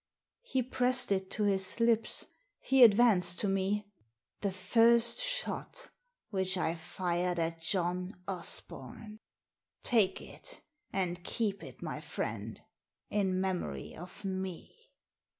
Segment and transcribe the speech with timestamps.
[0.41, 2.25] He pressed it to his lips.
[2.59, 3.85] He advanced to me."
[4.41, 5.91] The first shot
[6.31, 9.19] which I fired at John Osbom.
[9.83, 10.61] Take it
[10.91, 12.59] and keep it, my friend,
[13.11, 14.89] in memory of me."